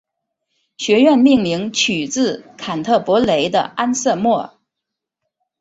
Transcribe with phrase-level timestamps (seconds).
[0.77, 4.59] 学院命名取自坎特伯雷的安瑟莫。